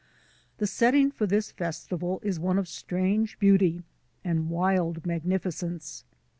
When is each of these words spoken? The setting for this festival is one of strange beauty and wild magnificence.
The 0.57 0.65
setting 0.65 1.11
for 1.11 1.27
this 1.27 1.51
festival 1.51 2.21
is 2.23 2.39
one 2.39 2.57
of 2.57 2.67
strange 2.67 3.37
beauty 3.37 3.83
and 4.23 4.49
wild 4.49 5.05
magnificence. 5.05 6.05